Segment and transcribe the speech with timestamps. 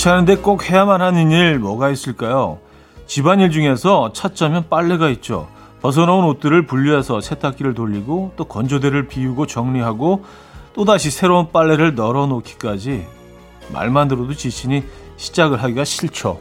[0.00, 2.58] 귀찮은데 꼭 해야만 하는 일 뭐가 있을까요?
[3.06, 5.46] 집안일 중에서 찾자면 빨래가 있죠.
[5.82, 10.24] 벗어놓은 옷들을 분리해서 세탁기를 돌리고 또 건조대를 비우고 정리하고
[10.72, 13.06] 또다시 새로운 빨래를 널어놓기까지
[13.74, 14.84] 말만 들어도 지치니
[15.18, 16.40] 시작을 하기가 싫죠.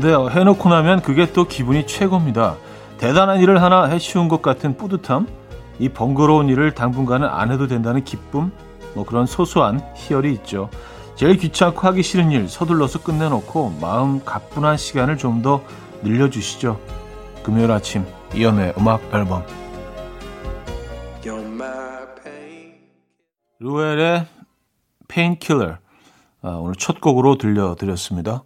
[0.00, 2.56] 그런데 해놓고 나면 그게 또 기분이 최고입니다.
[2.98, 5.28] 대단한 일을 하나 해치운 것 같은 뿌듯함,
[5.78, 8.50] 이 번거로운 일을 당분간은 안 해도 된다는 기쁨,
[8.94, 10.68] 뭐 그런 소소한 희열이 있죠.
[11.14, 15.62] 제일 귀찮고 하기 싫은 일 서둘러서 끝내놓고 마음 가뿐한 시간을 좀 더
[16.02, 16.80] 늘려주시죠.
[17.44, 19.44] 금요일 아침 이연의 음악 앨범
[23.60, 24.26] 루엘의
[25.08, 25.76] Painkiller
[26.42, 28.42] 아, 오늘 첫 곡으로 들려드렸습니다.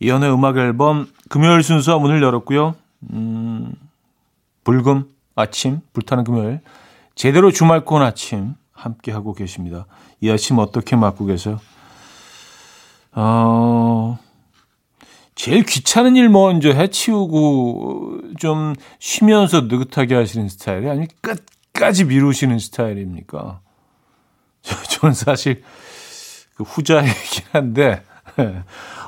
[0.00, 2.74] 이현우의 음악 앨범 금요일 순서 문을 열었고요.
[3.12, 3.72] 음,
[4.64, 5.04] 불금
[5.36, 6.60] 아침, 불타는 금요일
[7.14, 9.86] 제대로 주말권 아침 함께 하고 계십니다.
[10.20, 11.60] 이 아침 어떻게 맞고 계세요?
[13.12, 14.18] 어,
[15.34, 23.60] 제일 귀찮은 일 먼저 해치우고 좀 쉬면서 느긋하게 하시는 스타일이 아니면 끝까지 미루시는 스타일입니까?
[24.90, 25.62] 저는 사실
[26.54, 28.04] 그 후자이긴 한데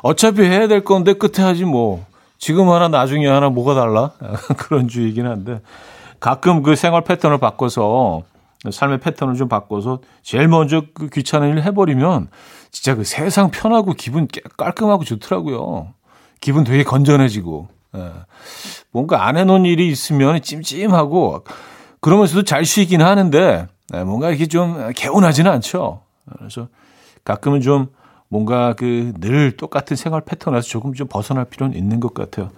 [0.03, 2.05] 어차피 해야 될 건데 끝에 하지 뭐
[2.39, 4.12] 지금 하나 나중에 하나 뭐가 달라
[4.59, 5.61] 그런 주의긴 한데
[6.20, 8.22] 가끔 그 생활 패턴을 바꿔서
[8.70, 12.28] 삶의 패턴을 좀 바꿔서 제일 먼저 그 귀찮은 일을 해버리면
[12.70, 15.94] 진짜 그 세상 편하고 기분 깔끔하고 좋더라고요.
[16.41, 17.69] 기분 되게 건전해지고.
[17.97, 18.12] 예.
[18.91, 21.44] 뭔가 안 해놓은 일이 있으면 찜찜하고
[22.00, 26.03] 그러면서도 잘 쉬긴 하는데 예, 뭔가 이렇게 좀 개운하지는 않죠.
[26.38, 26.69] 그래서
[27.25, 27.88] 가끔은 좀
[28.32, 32.50] 뭔가 그 늘 똑같은 생활 패턴에서 조금 좀 벗어날 필요는 있는 것 같아요.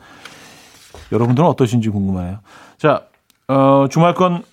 [1.10, 2.38] 여러분들은 어떠신지 궁금해요.
[2.78, 3.02] 자,
[3.48, 4.44] 어, 주말권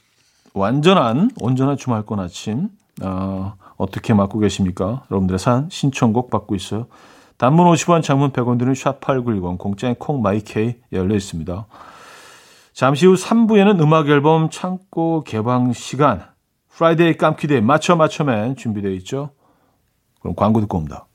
[0.56, 2.70] 완전한 온전한 주말권 아침
[3.04, 5.04] 어, 어떻게 맞고 계십니까?
[5.12, 6.88] 여러분들의 산 신청곡 받고 있어요.
[7.38, 11.68] 단문 50원, 장문 100원 드는 샵8910 공짜인 콩 마이케이 열려 있습니다.
[12.74, 16.26] 잠시 후 3부에는 음악 앨범 창고 개방 시간
[16.70, 19.30] Friday 깜퀴데이 맞춰 맞춰맨 준비되어 있죠.
[20.20, 21.06] 그럼 광고 듣고 옵니다.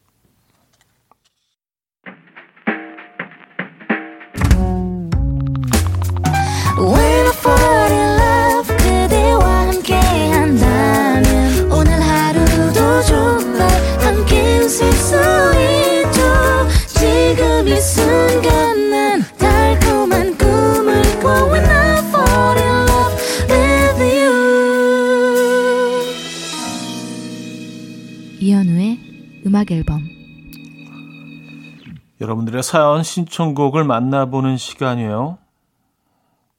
[32.56, 35.38] 여러분들의 사연 신청곡을 만나보는 시간이에요.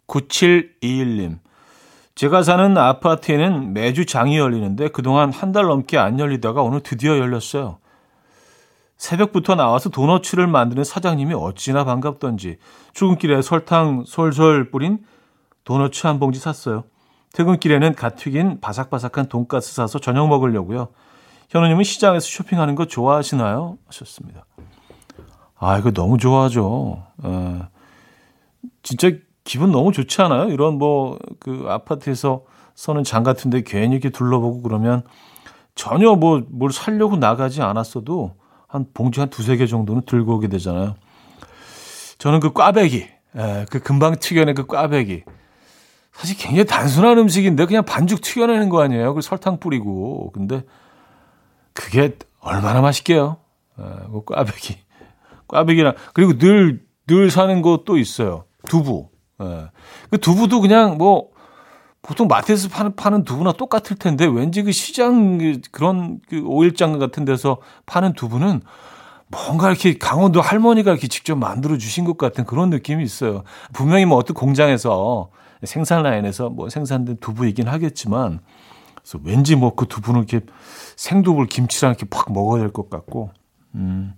[0.08, 1.40] 9721님.
[2.16, 7.80] 제가 사는 아파트에는 매주 장이 열리는데 그동안 한 달 넘게 안 열리다가 오늘 드디어 열렸어요.
[8.98, 12.58] 새벽부터 나와서 도너츠를 만드는 사장님이 어찌나 반갑던지
[12.94, 15.00] 출근길에 설탕 솔솔 뿌린
[15.64, 16.84] 도너츠 한 봉지 샀어요.
[17.34, 20.90] 퇴근길에는 갓 튀긴 바삭바삭한 돈가스 사서 저녁 먹으려고요.
[21.50, 23.78] 현우님은 시장에서 쇼핑하는 거 좋아하시나요?
[23.88, 24.46] 하셨습니다.
[25.60, 27.04] 아, 이거 너무 좋아하죠.
[27.24, 27.62] 에, 예.
[28.84, 29.12] 진짜
[29.44, 30.50] 기분 너무 좋지 않아요?
[30.50, 32.44] 이런 뭐, 그 아파트에서
[32.76, 35.04] 서는 장 같은데 괜히 이렇게 둘러보고 그러면
[35.74, 38.36] 전혀 뭐, 뭘 살려고 나가지 않았어도
[38.68, 40.96] 한 봉지 한 두세 개 정도는 들고 오게 되잖아요.
[42.18, 45.24] 저는 그 꽈배기, 에, 예, 그 금방 튀겨낸 그 꽈배기.
[46.12, 49.14] 사실 굉장히 단순한 음식인데 그냥 반죽 튀겨내는 거 아니에요?
[49.14, 50.32] 그 설탕 뿌리고.
[50.32, 50.64] 근데
[51.74, 53.38] 그게 얼마나 맛있게요.
[53.78, 54.87] 어, 그 꽈배기.
[55.48, 58.46] 꽈배기랑, 그리고 늘, 늘 사는 것도 있어요.
[58.68, 59.10] 두부.
[59.42, 59.70] 예.
[60.10, 61.30] 그 두부도 그냥 뭐,
[62.02, 67.26] 보통 마트에서 파는, 파는 두부나 똑같을 텐데, 왠지 그 시장, 그 그런 그 오일장 같은
[67.26, 68.62] 데서 파는 두부는
[69.30, 73.44] 뭔가 이렇게 강원도 할머니가 이렇게 직접 만들어 주신 것 같은 그런 느낌이 있어요.
[73.74, 75.30] 분명히 뭐 어떤 공장에서
[75.64, 78.40] 생산 라인에서 뭐 생산된 두부이긴 하겠지만,
[78.96, 80.46] 그래서 왠지 뭐 그 두부는 이렇게
[80.96, 83.32] 생두부를 김치랑 이렇게 팍 먹어야 될 것 같고,
[83.76, 84.14] 음.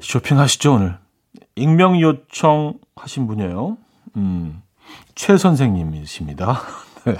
[0.00, 0.98] 쇼핑하시죠, 오늘.
[1.56, 3.76] 익명 요청하신 분이에요.
[4.16, 4.62] 음.
[5.14, 6.60] 최 선생님이십니다.
[7.04, 7.16] 네.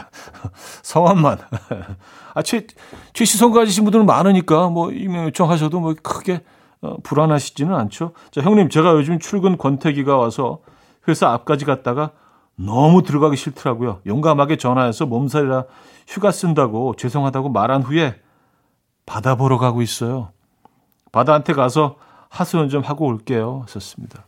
[0.82, 1.38] 성함만.
[2.34, 2.66] 아, 최,
[3.12, 6.42] 최시성 가지신 분들은 많으니까, 뭐, 익명 요청하셔도 뭐, 크게,
[6.82, 8.12] 어, 불안하시지는 않죠.
[8.30, 10.60] 자, 형님, 제가 요즘 출근 권태기가 와서
[11.08, 12.12] 회사 앞까지 갔다가
[12.56, 14.00] 너무 들어가기 싫더라고요.
[14.06, 15.64] 용감하게 전화해서 몸살이라
[16.06, 18.20] 휴가 쓴다고 죄송하다고 말한 후에
[19.06, 20.30] 바다 보러 가고 있어요.
[21.10, 21.96] 바다한테 가서
[22.30, 23.64] 하수연 좀 하고 올게요.
[23.68, 24.24] 썼습니다.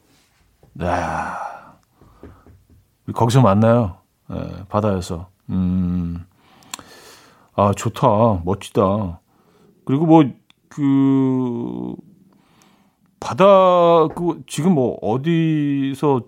[0.82, 1.52] 야
[3.14, 3.96] 거기서 만나요.
[4.28, 5.28] 네, 바다에서.
[5.50, 6.24] 음,
[7.54, 8.42] 아, 좋다.
[8.44, 9.20] 멋지다.
[9.84, 10.24] 그리고 뭐,
[10.68, 11.94] 그,
[13.20, 16.22] 바다, 그, 지금 뭐, 어디서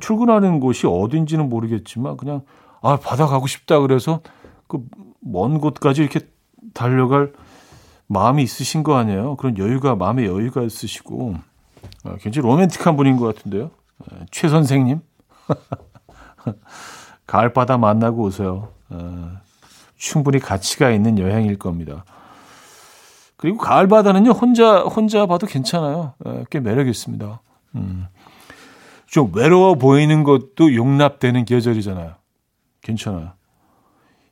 [0.00, 2.42] 출근하는 곳이 어딘지는 모르겠지만, 그냥,
[2.80, 3.80] 아, 바다 가고 싶다.
[3.80, 4.20] 그래서,
[4.68, 4.84] 그,
[5.20, 6.20] 먼 곳까지 이렇게
[6.72, 7.32] 달려갈
[8.06, 9.36] 마음이 있으신 거 아니에요?
[9.36, 11.36] 그런 여유가, 마음의 여유가 있으시고,
[12.04, 13.70] 아, 굉장히 로맨틱한 분인 것 같은데요.
[14.00, 15.00] 아, 최 선생님.
[17.26, 18.68] 가을바다 만나고 오세요.
[18.90, 19.40] 아,
[19.96, 22.04] 충분히 가치가 있는 여행일 겁니다.
[23.36, 26.14] 그리고 가을바다는요, 혼자, 혼자 봐도 괜찮아요.
[26.24, 27.40] 아, 꽤 매력 있습니다.
[27.76, 28.06] 음.
[29.06, 32.14] 좀 외로워 보이는 것도 용납되는 계절이잖아요.
[32.82, 33.32] 괜찮아요.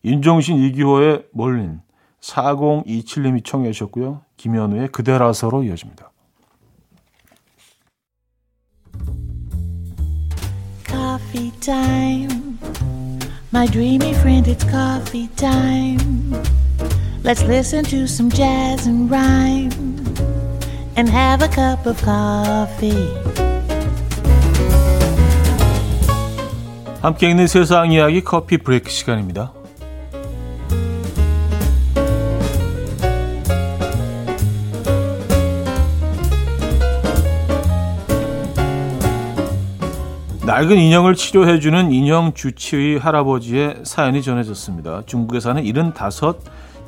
[0.05, 1.81] 윤종신 이기호의 몰린
[2.23, 4.23] 4027님이 청해 주셨고요.
[4.37, 6.11] 김현우의 그대라서로 이어집니다.
[10.87, 12.59] Coffee time.
[13.53, 16.33] My dreamy friend, it's coffee time.
[17.25, 19.71] Let's listen to some jazz and rhyme
[20.97, 23.13] and have a cup of coffee.
[27.01, 29.53] 함께 있는 세상 이야기 커피 브레이크 시간입니다.
[40.53, 45.05] 낡은 인형을 치료해주는 인형 주치의 할아버지의 사연이 전해졌습니다.
[45.07, 46.35] 중국에 사는 75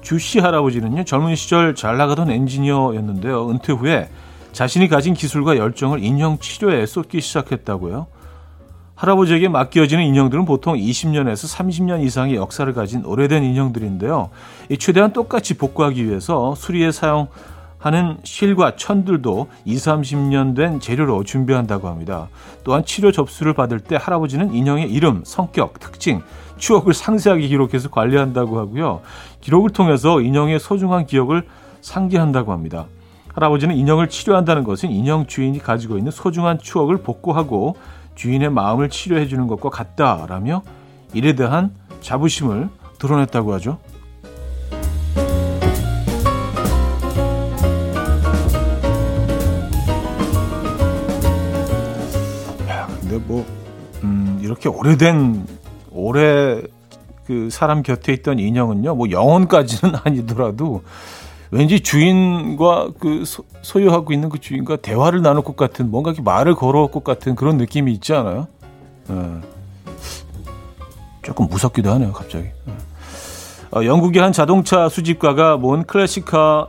[0.03, 3.49] 주씨 할아버지는요, 젊은 시절 잘 나가던 엔지니어였는데요.
[3.49, 4.11] 은퇴 후에
[4.53, 8.07] 자신이 가진 기술과 열정을 인형 치료에 쏟기 시작했다고요.
[8.97, 14.29] 할아버지에게 맡겨지는 인형들은 보통 20년에서 30년 이상의 역사를 가진 오래된 인형들인데요.
[14.69, 17.29] 이 최대한 똑같이 복구하기 위해서 수리에 사용
[17.85, 22.29] 하는 실과 천들도 20, 30년 된 재료로 준비한다고 합니다.
[22.65, 26.23] 또한 치료 접수를 받을 때 할아버지는 인형의 이름, 성격, 특징,
[26.57, 29.03] 추억을 상세하게 기록해서 관리한다고 하고요.
[29.43, 31.47] 기록을 통해서 인형의 소중한 기억을
[31.83, 32.87] 상기한다고 합니다.
[33.35, 37.77] 할아버지는 인형을 치료한다는 것은 인형 주인이 가지고 있는 소중한 추억을 복구하고
[38.15, 40.63] 주인의 마음을 치료해 주는 것과 같다라며
[41.13, 43.79] 일에 대한 자부심을 드러냈다고 하죠.
[54.65, 55.47] 이렇게 오래된
[55.93, 56.63] 오래
[57.27, 60.83] 그 사람 곁에 있던 인형은요, 뭐 영혼까지는 아니더라도
[61.51, 66.55] 왠지 주인과 그 소, 유하고 있는 그 주인과 대화를 나눌 것 같은 뭔가 이렇게 말을
[66.55, 68.49] 걸어올 것 같은 그런 느낌이 있지 않아요?
[69.09, 69.41] 네.
[71.23, 72.49] 조금 무섭기도 하네요, 갑자기.
[72.65, 72.73] 네.
[73.71, 76.69] 어, 영국의 한 자동차 수집가가 모은 클래식카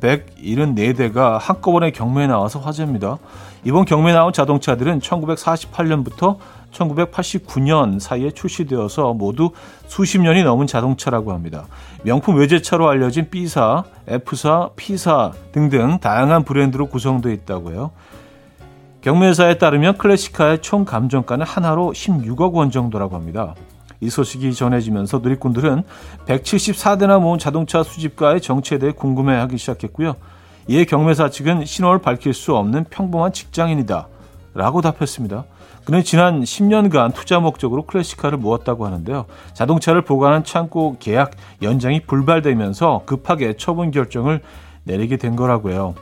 [0.00, 3.18] 174대가 한꺼번에 경매에 나와서 화제입니다.
[3.64, 6.38] 이번 경매에 나온 자동차들은 1948년부터
[6.72, 9.50] 1989년 사이에 출시되어서 모두
[9.86, 11.66] 수십 년이 넘은 자동차라고 합니다.
[12.02, 17.90] 명품 외제차로 알려진 B사, F사, P사 등등 다양한 브랜드로 구성되어 있다고 해요.
[19.02, 23.54] 경매사에 따르면 클래식카의 총 감정가는 하나로 16억 원 정도라고 합니다.
[24.00, 25.82] 이 소식이 전해지면서 누리꾼들은
[26.26, 30.16] 174대나 모은 자동차 수집가의 정체에 대해 궁금해하기 시작했고요.
[30.68, 34.08] 이에 경매사 측은 신원을 밝힐 수 없는 평범한 직장인이다
[34.54, 35.44] 라고 답했습니다.
[35.84, 39.26] 그는 지난 10년간 투자 목적으로 클래식카를 모았다고 하는데요.
[39.54, 44.40] 자동차를 보관한 창고 계약 연장이 불발되면서 급하게 처분 결정을
[44.84, 45.94] 내리게 된 거라고 해요.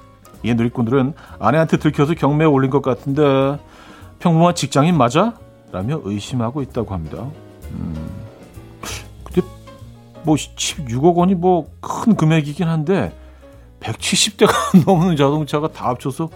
[0.44, 3.58] 이에 누리꾼들은 아내한테 들켜서 경매에 올린 것 같은데
[4.18, 5.34] 평범한 직장인 맞아?
[5.72, 7.26] 라며 의심하고 있다고 합니다.
[7.70, 8.10] 음,
[9.24, 9.46] 근데
[10.24, 13.12] 뭐 16억 원이 뭐 큰 금액이긴 한데
[13.80, 14.52] 170대가
[14.86, 16.28] 넘는 자동차가 다 합쳐서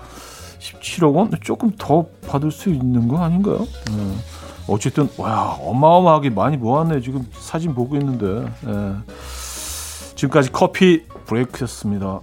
[0.65, 1.31] 17억 원?
[1.43, 3.59] 조금 더 받을 수 있는 거 아닌가요?
[3.59, 4.17] 네.
[4.67, 8.95] 어쨌든 와 어마어마하게 많이 모았네 지금 사진 보고 있는데 네.
[10.15, 12.21] 지금까지 커피 브레이크였습니다.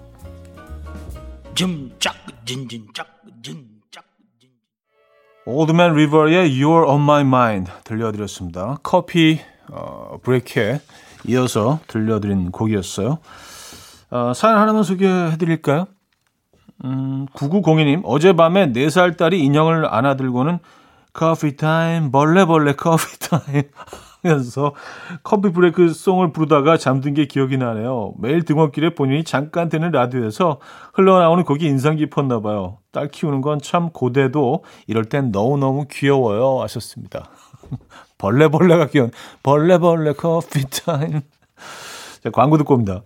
[1.53, 3.07] 줌짝 진진짝
[3.43, 4.05] 진짝
[5.45, 8.77] Old Man River의 You're on My Mind 들려드렸습니다.
[8.81, 10.81] 커피 어, 브레이크에
[11.27, 13.19] 이어서 들려드린 곡이었어요.
[14.09, 15.87] 어, 사연 하나만 소개해드릴까요?
[16.83, 20.59] 음, 9902님, 어젯밤에 4살 딸이 인형을 안아들고는
[21.13, 23.63] 커피 타임, 벌레벌레 커피 타임
[24.23, 24.73] 하면서
[25.23, 28.13] 커피 브레이크 송을 부르다가 잠든 게 기억이 나네요.
[28.19, 30.59] 매일 등원길에 본인이 잠깐 듣는 라디오에서
[30.93, 32.77] 흘러나오는 곡이 인상 깊었나 봐요.
[32.91, 37.29] 딸 키우는 건 참 고돼도 이럴 땐 너무너무 귀여워요 하셨습니다.
[38.17, 39.11] 벌레벌레가 귀여운
[39.43, 41.21] 벌레벌레 커피 타임.
[42.23, 43.01] 자, 광고 듣고 옵니다.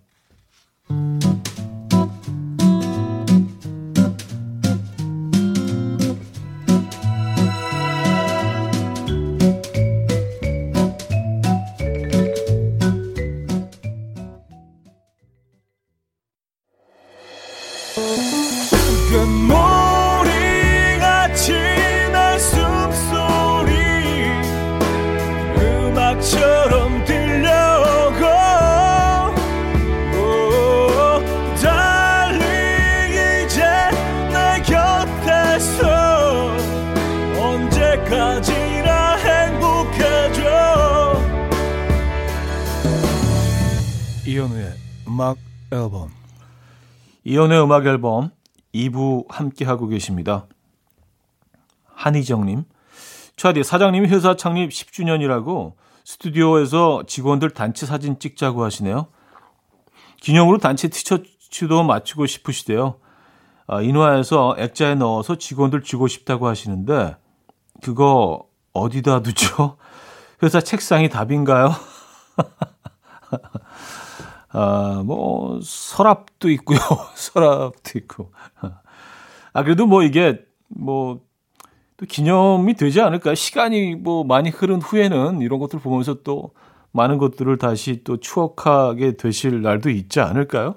[45.16, 45.38] 음악
[45.72, 46.12] 앨범
[47.24, 48.32] 이연의 음악 앨범
[48.74, 50.46] 2부 함께하고 계십니다.
[51.86, 52.66] 한희정님,
[53.38, 59.08] 차디 사장님이 회사 창립 10주년이라고 스튜디오에서 직원들 단체 사진 찍자고 하시네요.
[60.20, 63.00] 기념으로 단체 티셔츠도 맞추고 싶으시대요.
[63.68, 67.16] 아, 인화해서 액자에 넣어서 직원들 주고 싶다고 하시는데
[67.82, 69.78] 그거 어디다 두죠?
[70.44, 71.72] 회사 책상이 답인가요?
[74.58, 76.78] 아, 뭐, 서랍도 있고요.
[77.14, 78.32] 서랍도 있고.
[79.52, 81.20] 아, 그래도 뭐 이게, 뭐,
[81.98, 83.36] 또 기념이 되지 않을까요?
[83.36, 86.52] 시간이 뭐 많이 흐른 후에는 이런 것들 보면서 또
[86.92, 90.76] 많은 것들을 다시 또 추억하게 되실 날도 있지 않을까요?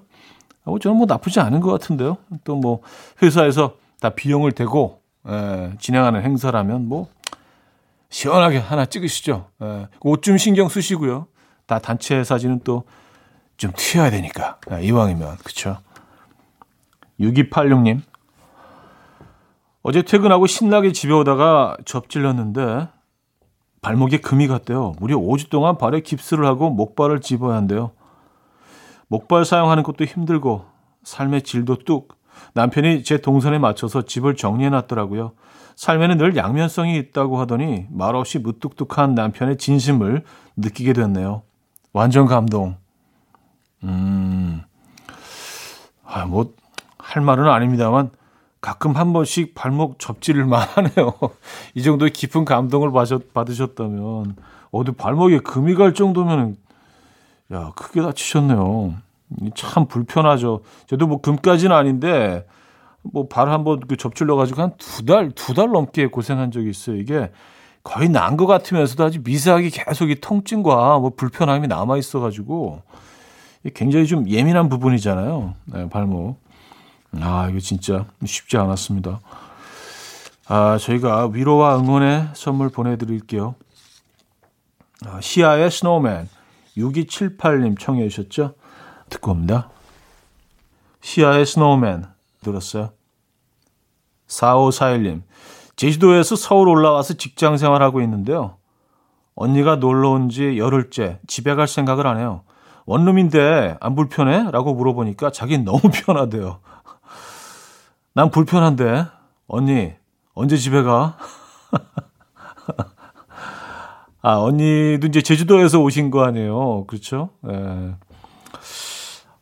[0.64, 2.18] 아, 뭐 저는 뭐 나쁘지 않은 것 같은데요.
[2.44, 2.80] 또 뭐
[3.22, 7.08] 회사에서 다 비용을 대고 에, 진행하는 행사라면 뭐
[8.10, 9.46] 시원하게 하나 찍으시죠.
[10.00, 11.26] 옷좀 신경 쓰시고요.
[11.66, 12.84] 다 단체 사진은 또
[13.58, 14.58] 좀 튀어야 되니까.
[14.70, 15.36] 아, 이왕이면.
[15.44, 15.76] 그쵸?
[17.20, 18.00] 6286님.
[19.82, 22.88] 어제 퇴근하고 신나게 집에 오다가 접질렀는데
[23.82, 24.94] 발목에 금이 갔대요.
[24.98, 27.92] 무려 5주 동안 발에 깁스를 하고 목발을 집어야 한대요.
[29.08, 30.64] 목발 사용하는 것도 힘들고
[31.04, 32.16] 삶의 질도 뚝.
[32.54, 35.32] 남편이 제 동선에 맞춰서 집을 정리해 놨더라고요.
[35.76, 40.24] 삶에는 늘 양면성이 있다고 하더니 말없이 무뚝뚝한 남편의 진심을
[40.56, 41.42] 느끼게 됐네요.
[41.92, 42.76] 완전 감동.
[43.84, 44.62] 음,
[46.04, 46.52] 아, 뭐,
[46.98, 48.10] 할 말은 아닙니다만,
[48.60, 51.14] 가끔 한 번씩 발목 접질만 하네요.
[51.74, 52.90] 이 정도의 깊은 감동을
[53.32, 54.36] 받으셨 다면,
[54.72, 56.56] 어디 발목에 금이 갈 정도면,
[57.52, 58.94] 야, 크게 다치셨네요.
[59.54, 60.62] 참 불편하죠.
[60.86, 62.46] 저도 뭐 금까지는 아닌데,
[63.02, 66.96] 뭐 발 한번 그 접질러가지고 한 두 달, 두 달 넘게 고생한 적이 있어요.
[66.96, 67.30] 이게
[67.84, 72.82] 거의 난 것 같으면서도 아주 미세하게 계속 이 통증과 뭐 불편함이 남아 있어가지고,
[73.74, 75.54] 굉장히 좀 예민한 부분이잖아요.
[75.66, 76.38] 네, 발목.
[77.20, 79.20] 아, 이거 진짜 쉽지 않았습니다.
[80.48, 83.54] 아, 저희가 위로와 응원의 선물 보내드릴게요.
[85.06, 86.28] 아, 시아의 스노우맨
[86.76, 88.54] 6278님 청해 주셨죠?
[89.08, 89.68] 듣고 옵니다.
[91.00, 92.06] 시아의 Snowman
[92.42, 92.90] 들었어요.
[94.28, 95.22] 4541님
[95.76, 98.56] 제주도에서 서울 올라와서 직장 생활하고 있는데요.
[99.34, 102.42] 언니가 놀러 온 지 열흘째 집에 갈 생각을 안 해요.
[102.88, 104.50] 원룸인데 안 불편해?
[104.50, 106.60] 라고 물어보니까 자기는 너무 편하대요.
[108.14, 109.04] 난 불편한데.
[109.46, 109.92] 언니,
[110.34, 111.18] 언제 집에 가?
[114.22, 116.86] 아, 언니도 이제 제주도에서 오신 거 아니에요.
[116.86, 117.30] 그렇죠?
[117.50, 117.94] 예.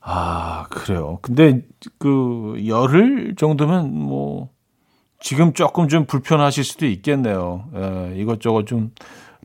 [0.00, 1.20] 아, 그래요.
[1.22, 1.62] 근데
[1.98, 4.50] 그 열흘 정도면 뭐
[5.20, 7.68] 지금 조금 좀 불편하실 수도 있겠네요.
[7.76, 8.90] 예, 이것저것 좀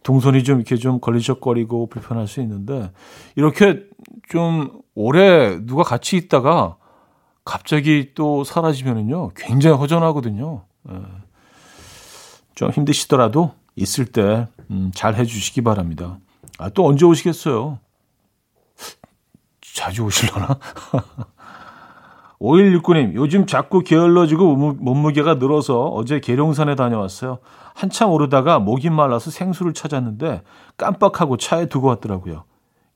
[0.03, 2.91] 동선이 좀 이렇게 좀 걸리적거리고 불편할 수 있는데
[3.35, 3.83] 이렇게
[4.31, 6.77] 좀 오래 누가 같이 있다가
[7.43, 10.63] 갑자기 또 사라지면은요 굉장히 허전하거든요.
[10.89, 10.95] 예.
[12.55, 16.17] 좀 힘드시더라도 있을 때잘 음, 해주시기 바랍니다.
[16.59, 17.79] 아, 또 언제 오시겠어요?
[19.59, 20.57] 자주 오실려나?
[22.39, 27.39] 5169님, 요즘 자꾸 게을러지고 몸무게가 늘어서 어제 계룡산에 다녀왔어요.
[27.73, 30.43] 한참 오르다가 목이 말라서 생수를 찾았는데
[30.77, 32.45] 깜빡하고 차에 두고 왔더라고요.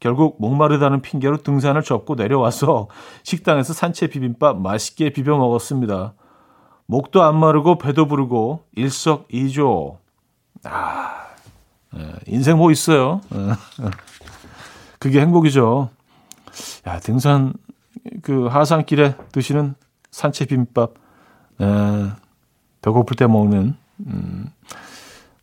[0.05, 2.89] 결국 목마르다는 핑계로 등산을 접고 내려와서
[3.23, 6.13] 식당에서 산채 비빔밥 맛있게 비벼 먹었습니다.
[6.85, 9.97] 목도 안 마르고 배도 부르고 일석이조.
[10.65, 11.25] 아,
[11.97, 13.21] 예, 인생 뭐 있어요.
[13.33, 13.53] 예.
[14.99, 15.89] 그게 행복이죠.
[16.85, 17.53] 야, 등산
[18.21, 19.73] 그 하산길에 드시는
[20.11, 20.93] 산채 비빔밥,
[21.61, 21.65] 에,
[22.83, 24.51] 배고플 때 먹는 음,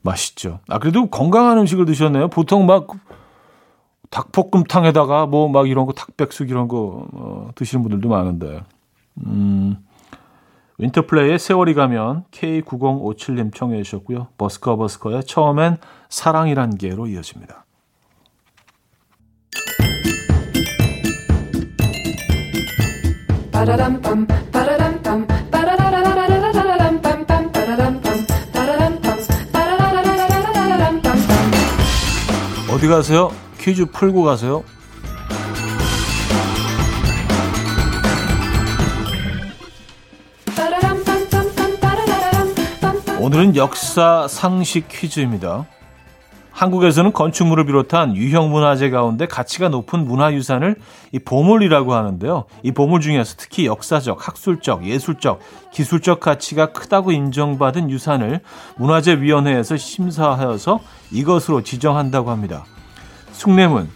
[0.03, 0.61] 맛있죠.
[0.69, 2.29] 아 그래도 건강한 음식을 드셨네요.
[2.29, 2.87] 보통 막
[4.13, 8.63] 닭볶음탕에다가 뭐 막 이런 거 닭백숙 이런 거 어, 드시는 분들도 많은데.
[9.27, 9.77] 음,
[10.79, 14.29] 윈터플레이의 세월이 가면 K9057님 청해 주셨고요.
[14.39, 15.79] 버스커 버스커의 처음엔
[16.09, 17.65] 사랑이란 개로 이어집니다.
[32.71, 33.31] 어디 가세요?
[33.63, 34.65] 퀴즈 풀고 가세요.
[43.21, 45.67] 오늘은 역사 상식 퀴즈입니다.
[46.51, 50.75] 한국에서는 건축물을 비롯한 유형 문화재 가운데 가치가 높은 문화유산을
[51.13, 52.47] 이 보물이라고 하는데요.
[52.65, 55.39] 이 보물 중에서 특히 역사적, 학술적, 예술적,
[55.73, 58.41] 기술적 가치가 크다고 인정받은 유산을
[58.77, 60.81] 문화재위원회에서 심사하여서
[61.13, 62.65] 이것으로 지정한다고 합니다.
[63.33, 63.89] 숭례문,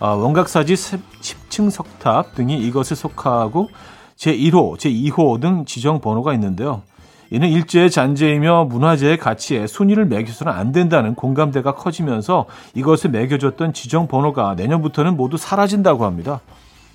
[0.00, 3.68] 아, 원각사지 10층 석탑 등이 이것에 속하고
[4.16, 6.82] 제1호, 제2호 등 지정 번호가 있는데요.
[7.30, 14.54] 이는 일제의 잔재이며 문화재의 가치에 순위를 매겨서는 안 된다는 공감대가 커지면서 이것에 매겨졌던 지정 번호가
[14.56, 16.40] 내년부터는 모두 사라진다고 합니다.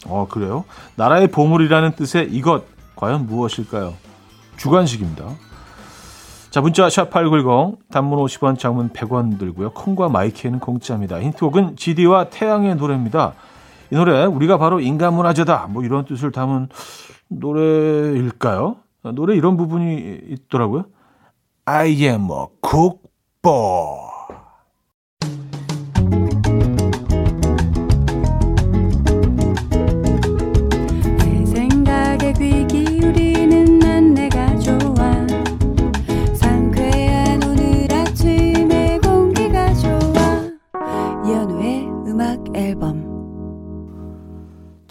[0.08, 0.66] 어, 그래요?
[0.96, 2.64] 나라의 보물이라는 뜻의 이것,
[2.96, 3.94] 과연 무엇일까요?
[4.58, 5.26] 주관식입니다.
[6.56, 9.72] 자, 문자 샵8910, 단문 50원, 장문 100원 들고요.
[9.72, 11.20] 콩과 마이케이는 공짜입니다.
[11.20, 13.34] 힌트곡은 GD와 태양의 노래입니다.
[13.92, 15.68] 이 노래, 우리가 바로 인간 문화재다.
[15.70, 16.70] 뭐 이런 뜻을 담은
[17.28, 18.78] 노래일까요?
[19.16, 20.86] 노래 이런 부분이 있더라고요.
[21.66, 24.15] I am a cookboy.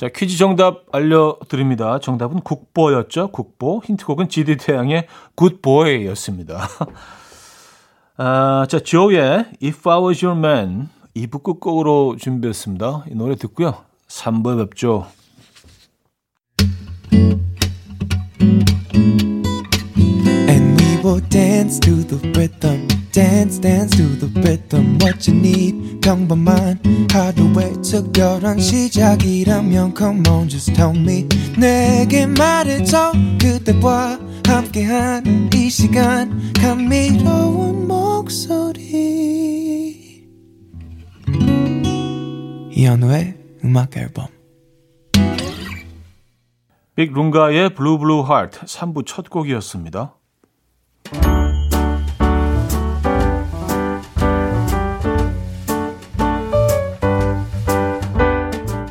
[0.04, 1.98] 자, 퀴즈 정답 알려드립니다.
[1.98, 3.28] 정답은 국보였죠.
[3.28, 3.80] 국보.
[3.86, 6.68] 힌트곡은 GD 태양의 굿보이였습니다.
[8.18, 13.06] 아, 자, 조의 If I Was Your Man 2부 끝곡으로 준비했습니다.
[13.12, 13.78] 이 노래 듣고요.
[14.08, 15.06] 3부에 뵙죠.
[23.14, 26.00] Dance dance to the rhythm what you need.
[26.00, 26.80] 평범한
[27.12, 31.28] 하루의 특별한 시작이라면 come on just tell me.
[31.56, 36.52] 내게 말해줘 그대와 함께한 이 시간.
[36.54, 38.82] 감미로운 목소리.
[42.72, 44.26] 이현우의 음악 앨범.
[46.96, 50.14] 빅 룽가의 Blue Blue Heart 3부 첫 곡이었습니다.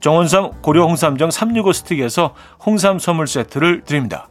[0.00, 2.34] 정원삼 고려 홍삼정 365 스틱에서
[2.64, 4.28] 홍삼 선물 세트를 드립니다.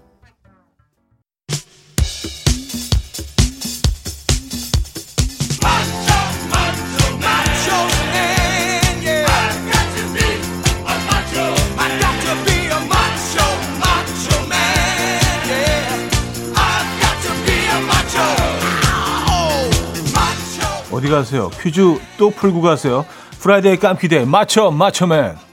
[20.91, 21.49] 어디 가세요?
[21.61, 21.81] 퀴즈
[22.17, 23.05] 또 풀고 가세요.
[23.39, 25.48] Friday 깜퀴데이 맞춰 맞춰맨.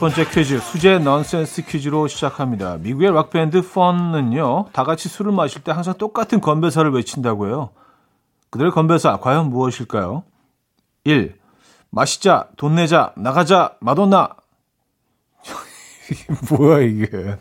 [0.00, 2.78] 번째 퀴즈 수제 넌센스 퀴즈로 시작합니다.
[2.78, 4.68] 미국의 락 밴드 펀은요.
[4.72, 7.68] 다 같이 술을 마실 때 항상 똑같은 건배사를 외친다고 해요.
[8.48, 10.24] 그들의 건배사 과연 무엇일까요?
[11.04, 11.38] 1.
[11.90, 14.36] 마시자, 돈 내자, 나가자, 마돈나.
[16.48, 17.36] 뭐야 이게.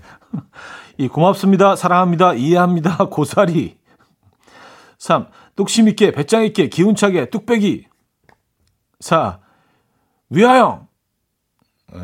[0.98, 3.78] 이 고맙습니다, 사랑합니다, 이해합니다, 고사리.
[4.98, 5.28] 3.
[5.56, 7.88] 뚝심 있게, 배짱 있게, 기운차게, 뚝배기.
[9.00, 9.39] 4.
[10.30, 10.89] 위하영.
[11.93, 12.00] 네.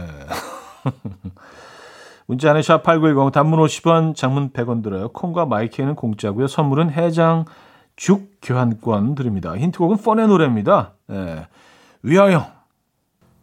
[2.28, 5.10] 문자 안에 샵8910 단문 50원 장문 100원 들어요.
[5.10, 6.48] 콩과 마이크는 공짜고요.
[6.48, 7.46] 선물은 해장
[7.96, 9.56] 죽 교환권 드립니다.
[9.56, 10.94] 힌트곡은 펀의 노래입니다.
[11.08, 11.48] 네.
[12.02, 12.48] 위하여.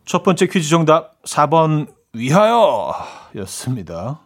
[0.05, 2.93] 첫 번째 퀴즈 정답 4번 위하여
[3.37, 4.21] 였습니다.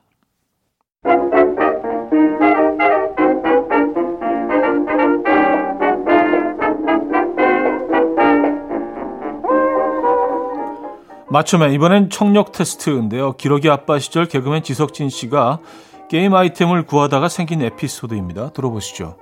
[11.36, 13.34] 맞춤에 이번엔 청력 테스트인데요.
[13.34, 15.60] 기러기 아빠 시절 개그맨 지석진 씨가
[16.08, 18.54] 게임 아이템을 구하다가 생긴 에피소드입니다.
[18.54, 19.18] 들어보시죠.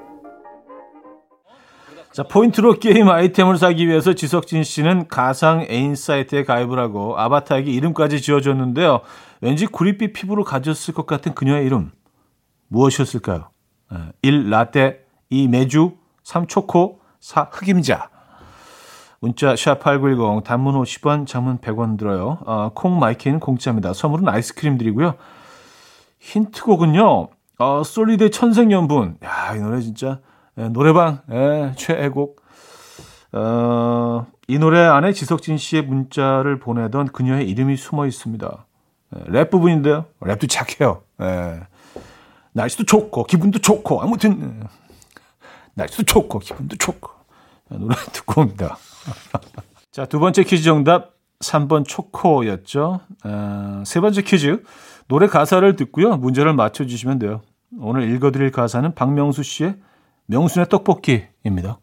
[2.12, 8.22] 자, 포인트로 게임 아이템을 사기 위해서 지석진 씨는 가상 애인 사이트에 가입을 하고 아바타에게 이름까지
[8.22, 9.00] 지어줬는데요.
[9.40, 11.90] 왠지 구릿빛 피부를 가졌을 것 같은 그녀의 이름.
[12.68, 13.50] 무엇이었을까요?
[14.22, 14.50] 1.
[14.50, 15.00] 라떼
[15.30, 15.48] 2.
[15.48, 16.46] 메주 3.
[16.46, 17.48] 초코 4.
[17.50, 18.13] 흑임자
[19.24, 22.40] 문자 샵8910 단문 50원 장문 100원 들어요.
[22.44, 23.94] 어, 콩 마이케이는 공짜입니다.
[23.94, 25.14] 선물은 아이스크림 드리고요.
[26.18, 27.28] 힌트곡은요.
[27.58, 29.16] 어, 솔리드의 천생연분.
[29.24, 30.20] 야, 이 노래 진짜
[30.58, 32.42] 예, 노래방 예, 최애곡.
[33.32, 38.66] 어, 이 노래 안에 지석진 씨의 문자를 보내던 그녀의 이름이 숨어 있습니다.
[39.16, 40.04] 예, 랩 부분인데요.
[40.20, 41.00] 랩도 착해요.
[41.22, 41.60] 예.
[42.52, 44.66] 날씨도 좋고 기분도 좋고 아무튼 예.
[45.72, 47.10] 날씨도 좋고 기분도 좋고
[47.70, 48.76] 노래 듣고 옵니다.
[49.90, 53.00] 자, 두 번째 퀴즈 정답 3번 초코였죠.
[53.24, 54.62] 어, 세 번째 퀴즈
[55.08, 56.16] 노래 가사를 듣고요.
[56.16, 57.42] 문제를 맞춰주시면 돼요.
[57.78, 59.76] 오늘 읽어드릴 가사는 박명수 씨의
[60.26, 61.78] 명순의 떡볶이입니다.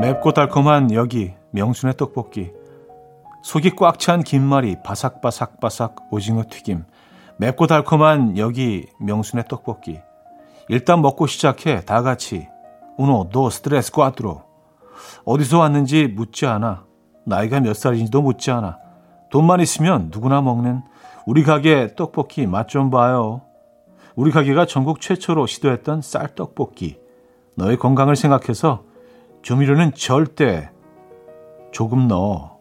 [0.00, 2.50] 맵고 달콤한 여기 명순의 떡볶이
[3.42, 6.84] 속이 꽉 찬 김말이 바삭바삭바삭 오징어 튀김
[7.38, 10.00] 맵고 달콤한 여기 명순의 떡볶이
[10.68, 12.48] 일단 먹고 시작해 다 같이
[12.98, 14.42] 우노 도 스트레스 꽈트로
[15.24, 16.84] 어디서 왔는지 묻지 않아.
[17.24, 18.78] 나이가 몇 살인지도 묻지 않아.
[19.30, 20.82] 돈만 있으면 누구나 먹는
[21.26, 23.42] 우리 가게 떡볶이 맛 좀 봐요.
[24.16, 26.98] 우리 가게가 전국 최초로 시도했던 쌀떡볶이.
[27.54, 28.84] 너의 건강을 생각해서
[29.42, 30.70] 조미료는 절대
[31.72, 32.59] 조금 넣어.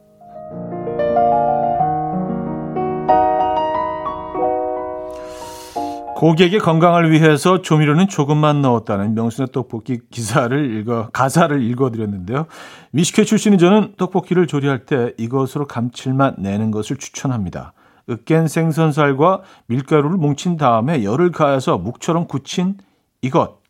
[6.20, 12.46] 고객의 건강을 위해서 조미료는 조금만 넣었다는 명순의 떡볶이 기사를 읽어 가사를 읽어드렸는데요.
[12.92, 17.72] 미식회 출신인 저는 떡볶이를 조리할 때 이것으로 감칠맛 내는 것을 추천합니다.
[18.10, 22.76] 으깬 생선살과 밀가루를 뭉친 다음에 열을 가해서 묵처럼 굳힌
[23.22, 23.62] 이것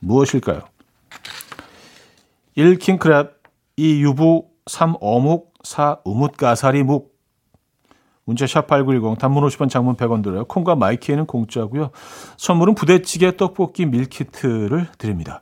[0.00, 0.60] 무엇일까요?
[2.56, 2.76] 1.
[2.80, 3.30] 킹크랩
[3.78, 4.02] 2.
[4.02, 4.96] 유부 3.
[5.00, 6.00] 어묵 4.
[6.04, 7.17] 우뭇가사리 묵
[8.28, 10.44] 문자 샵8910 단문 50원 장문 100원 들어요.
[10.44, 11.88] 콩과 마이케이는 공짜고요.
[12.36, 15.40] 선물은 부대찌개 떡볶이 밀키트를 드립니다.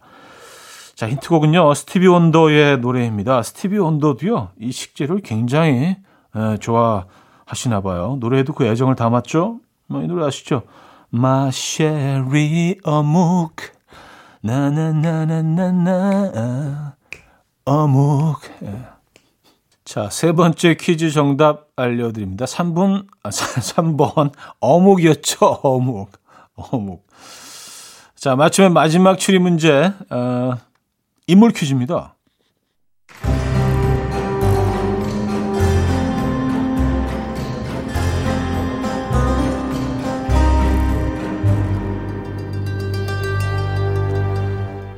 [0.94, 1.74] 자, 힌트곡은요.
[1.74, 3.42] 스티비 원더의 노래입니다.
[3.42, 4.50] 스티비 원더도요.
[4.60, 5.96] 이 식재료를 굉장히
[6.36, 8.18] 에, 좋아하시나 봐요.
[8.20, 9.58] 노래에도 그 애정을 담았죠.
[9.88, 10.62] 뭐, 이 노래 아시죠?
[11.10, 13.56] 마쉐리 어묵
[14.42, 15.34] 나나나나나나
[17.64, 18.95] 어묵 예.
[19.86, 22.44] 자, 세 번째 퀴즈 정답 알려드립니다.
[22.44, 26.10] 3분, 아, 3번, 어묵이었죠, 어묵.
[26.56, 27.06] 어묵.
[28.16, 30.54] 자, 맞추면 마지막 추리 문제, 어,
[31.28, 32.16] 인물 퀴즈입니다.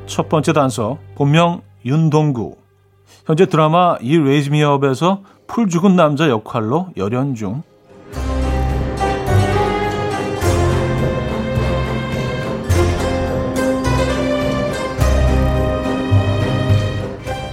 [0.06, 2.57] 첫 번째 단서, 본명 윤동구.
[3.28, 7.62] 현재 드라마 You Raise Me Up에서 풀 죽은 남자 역할로 열연 중.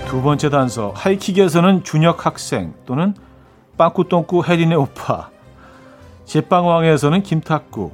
[0.08, 3.14] 두 번째 단서 하이킥에서는 준혁 학생 또는
[3.78, 5.30] 빵꾸똥꾸 해리의 오빠
[6.24, 7.92] 제빵왕에서는 김탁구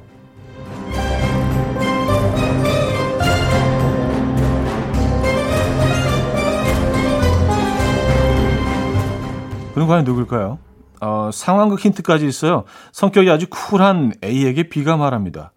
[9.73, 10.60] 그럼 과연 누굴까요?
[11.01, 12.65] 어, 상황극 힌트까지 있어요.
[12.91, 15.51] 성격이 아주 쿨한 A에게 B가 말합니다.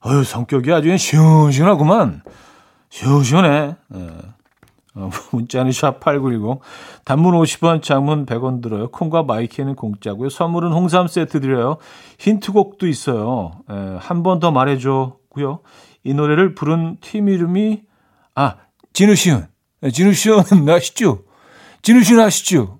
[0.00, 2.22] 어휴, 성격이 아주 시원시원하구만.
[2.88, 3.76] 시원시원해.
[3.94, 4.10] 예.
[4.94, 6.58] 어, 문자는 샵8910.
[7.04, 8.90] 단문 50원, 장문 100원 들어요.
[8.90, 10.30] 콩과 my K는 공짜고요.
[10.30, 11.76] 선물은 홍삼 세트 드려요.
[12.18, 13.52] 힌트곡도 있어요.
[13.70, 15.60] 예, 한번 더 말해줘고요.
[16.02, 17.82] 이 노래를 부른 팀 이름이
[18.34, 18.56] 아
[18.94, 19.46] 진우시은.
[19.84, 21.22] 예, 진우시은 아시죠?
[21.82, 22.79] 진우시은 아시죠?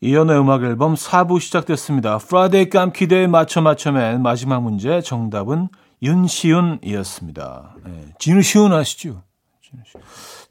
[0.00, 2.18] 이연의 음악 앨범 4부 시작됐습니다.
[2.18, 5.68] 프라데이 깜키대에 맞춰 맞춰맨 마지막 문제 정답은
[6.02, 7.76] 윤시윤이었습니다.
[7.84, 9.22] 네, 진시윤 아시죠?
[9.62, 10.02] 진시윤.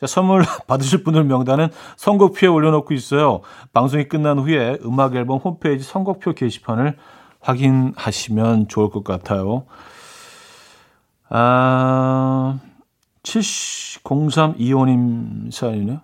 [0.02, 3.42] 자, 선물 받으실 분들 명단은 선곡표에 올려놓고 있어요.
[3.72, 6.98] 방송이 끝난 후에 음악 앨범 홈페이지 선곡표 게시판을
[7.40, 9.68] 확인하시면 좋을 것 같아요.
[11.30, 12.58] 아,
[13.22, 16.02] 700325님 사연이네요.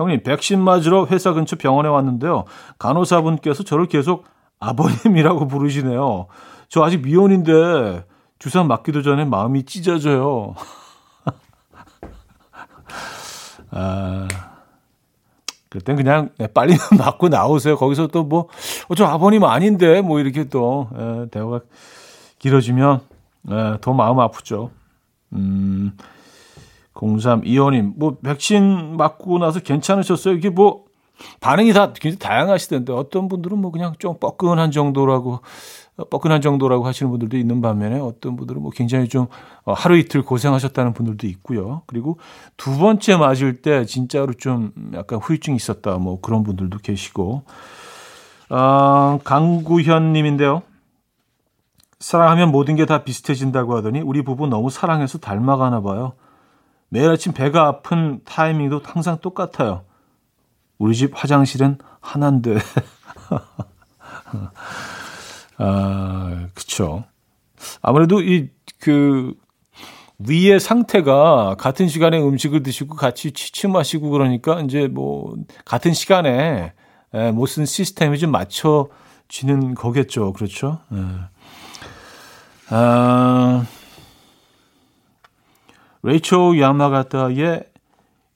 [0.00, 2.44] 형님, 백신 맞으러 회사 근처 병원에 왔는데요.
[2.78, 4.24] 간호사분께서 저를 계속
[4.58, 6.26] 아버님이라고 부르시네요.
[6.68, 8.04] 저 아직 미혼인데
[8.38, 10.54] 주사 맞기도 전에 마음이 찢어져요.
[13.72, 14.26] 아,
[15.68, 17.76] 그럴 땐 그냥 네, 빨리 맞고 나오세요.
[17.76, 18.48] 거기서 또 뭐,
[18.88, 21.60] 어, 저 아버님 아닌데, 뭐 이렇게 또, 에, 대화가
[22.38, 23.00] 길어지면,
[23.50, 24.70] 에, 더 마음 아프죠.
[25.32, 25.96] 음,
[26.94, 30.34] 0325님, 뭐, 백신 맞고 나서 괜찮으셨어요?
[30.34, 30.84] 이게 뭐,
[31.40, 35.40] 반응이 다 굉장히 다양하시던데, 어떤 분들은 뭐 그냥 좀 뻐근한 정도라고,
[36.08, 39.26] 뻐근한 정도라고 하시는 분들도 있는 반면에 어떤 분들은 뭐 굉장히 좀
[39.64, 41.82] 어, 하루 이틀 고생하셨다는 분들도 있고요.
[41.86, 42.16] 그리고
[42.56, 47.42] 두 번째 맞을 때 진짜로 좀 약간 후유증이 있었다, 뭐 그런 분들도 계시고,
[48.48, 50.62] 어, 강구현 님인데요.
[51.98, 56.14] 사랑하면 모든 게 다 비슷해진다고 하더니 우리 부부 너무 사랑해서 닮아가나 봐요.
[56.90, 59.84] 매일 아침 배가 아픈 타이밍도 항상 똑같아요.
[60.78, 62.58] 우리 집 화장실은 하나인데.
[65.56, 67.04] 아, 그쵸.
[67.80, 68.48] 아무래도 이,
[68.80, 69.34] 그,
[70.18, 76.72] 위의 상태가 같은 시간에 음식을 드시고 같이 취침하시고 그러니까 이제 뭐, 같은 시간에
[77.14, 80.32] 에, 무슨 시스템이 좀 맞춰지는 거겠죠.
[80.32, 80.80] 그렇죠.
[80.92, 80.96] 에.
[82.70, 83.64] 아,
[86.02, 87.64] 레이초 야마가타의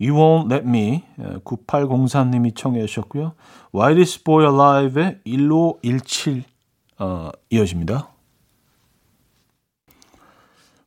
[0.01, 1.05] You Won't Let Me
[1.45, 3.33] 9803님이 청해 주셨고요.
[3.75, 6.45] Wildest Boy Alive의 1517
[6.99, 8.09] 어, 이어집니다.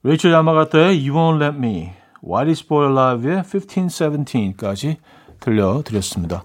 [0.04, 1.92] 레이첼 야마가타의 You Won't Let Me,
[2.24, 4.98] Wildest Boy Alive의 1517까지
[5.40, 6.44] 들려드렸습니다.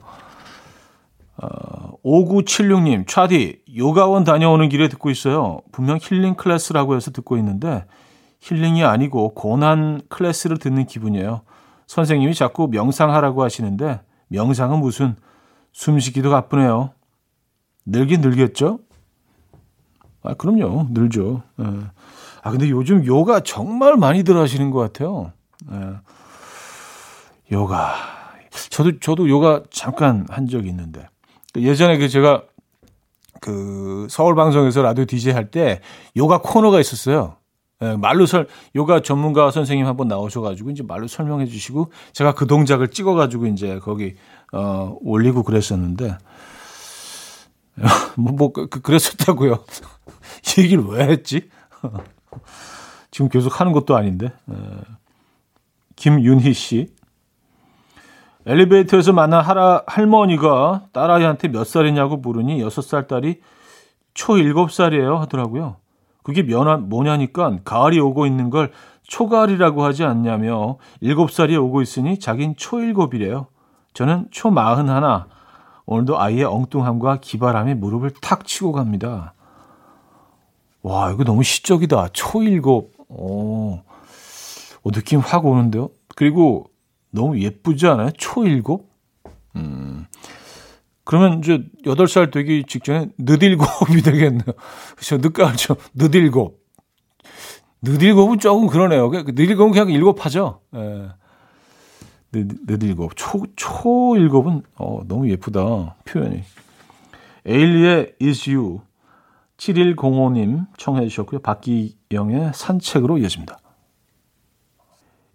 [1.36, 5.60] 어, 5976님, 차디, 요가원 다녀오는 길에 듣고 있어요.
[5.70, 7.84] 분명 힐링 클래스라고 해서 듣고 있는데
[8.42, 11.42] 힐링이 아니고 고난 클래스를 듣는 기분이에요.
[11.86, 15.14] 선생님이 자꾸 명상하라고 하시는데 명상은 무슨
[15.72, 16.90] 숨쉬기도 가쁘네요.
[17.86, 18.80] 늘긴 늘겠죠?
[20.24, 20.88] 아, 그럼요.
[20.90, 21.42] 늘죠.
[21.60, 21.64] 예.
[22.42, 25.32] 아, 근데 요즘 요가 정말 많이들 하시는 것 같아요.
[25.70, 25.94] 예.
[27.52, 27.94] 요가.
[28.70, 31.06] 저도, 저도 요가 잠깐 한 적이 있는데.
[31.56, 32.42] 예전에 그 제가
[33.40, 35.80] 그 서울 방송에서 라디오 DJ 할 때
[36.16, 37.36] 요가 코너가 있었어요.
[37.82, 42.88] 예, 말로 설 요가 전문가 선생님 한번 나오셔가지고 이제 말로 설명해 주시고 제가 그 동작을
[42.88, 44.14] 찍어가지고 이제 거기
[44.52, 46.16] 어 올리고 그랬었는데
[48.16, 49.64] 뭐, 뭐 그, 그랬었다고요.
[50.56, 51.48] 이 얘기를 왜 했지?
[53.10, 54.26] 지금 계속 하는 것도 아닌데.
[54.26, 54.54] 에,
[55.96, 56.88] 김윤희 씨.
[58.44, 63.40] 엘리베이터에서 만난 하라, 할머니가 딸아이한테 몇 살이냐고 물으니 여섯 살 딸이
[64.14, 65.76] 초 일곱 살이에요 하더라고요.
[66.22, 72.56] 그게 면하, 뭐냐니까 가을이 오고 있는 걸 초가을이라고 하지 않냐며 일곱 살이 오고 있으니 자긴
[72.56, 73.46] 초일곱이래요.
[73.94, 75.26] 저는 초 마흔 하나.
[75.84, 79.34] 오늘도 아이의 엉뚱함과 기발함에 무릎을 탁 치고 갑니다.
[80.82, 82.08] 와, 이거 너무 시적이다.
[82.12, 82.92] 초일곱.
[83.08, 83.80] 오,
[84.82, 85.90] 오 느낌 확 오는데요.
[86.16, 86.66] 그리고
[87.10, 88.10] 너무 예쁘지 않아요?
[88.12, 88.88] 초일곱?
[89.56, 90.06] 음.
[91.04, 94.44] 그러면 이제 8살 되기 직전에 늦일곱이 되겠네요.
[94.96, 95.16] 그렇죠.
[95.18, 95.76] 늦가을죠.
[95.94, 96.60] 늦일곱.
[97.82, 99.10] 늦일곱은 조금 그러네요.
[99.10, 100.60] 늦일곱은 그냥 일곱 하죠.
[100.76, 101.08] 예.
[102.32, 103.12] 늦, 늦일곱.
[103.16, 105.96] 초, 초일곱은, 어, 너무 예쁘다.
[106.04, 106.42] 표현이.
[107.44, 108.80] 에일리의 Is You.
[109.56, 111.40] 7105님 청해 주셨고요.
[111.40, 113.58] 박기영의 산책으로 이어집니다.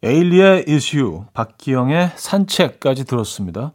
[0.03, 3.71] 에일리의 Is You, 박기영의 산책까지 들었습니다.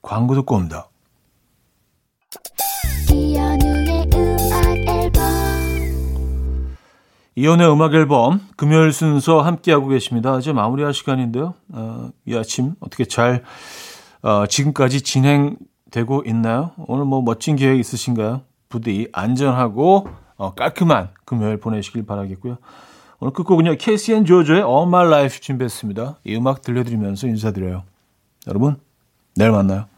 [0.00, 0.88] 광고 듣고 옵니다.
[3.12, 5.22] 이연우의 음악 앨범
[7.34, 10.38] 이연의 음악 앨범 금요일 순서 함께하고 계십니다.
[10.38, 11.54] 이제 마무리할 시간인데요.
[11.72, 13.42] 어, 이 아침 어떻게 잘
[14.22, 16.72] 어, 지금까지 진행되고 있나요?
[16.78, 18.42] 오늘 뭐 멋진 계획 있으신가요?
[18.68, 22.58] 부디 안전하고 어, 깔끔한 금요일 보내시길 바라겠고요.
[23.20, 23.72] 오늘 끝곡은요.
[23.72, 26.18] 앤 조조의 All My Life 준비했습니다.
[26.24, 27.84] 이 음악 들려드리면서 인사드려요.
[28.48, 28.76] 여러분,
[29.36, 29.91] 내일 만나요.